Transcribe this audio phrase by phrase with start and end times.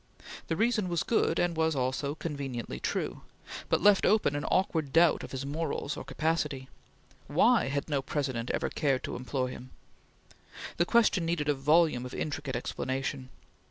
[0.47, 3.21] The reason was good, and was also conveniently true,
[3.69, 6.69] but left open an awkward doubt of his morals or capacity.
[7.27, 9.69] Why had no President ever cared to employ him?
[10.77, 13.29] The question needed a volume of intricate explanation.